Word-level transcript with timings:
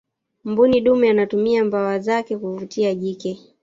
mbuni 0.43 0.81
dume 0.81 1.09
anatumia 1.09 1.65
mbawa 1.65 1.99
zake 1.99 2.37
kumvutia 2.37 2.95
jike 2.95 3.39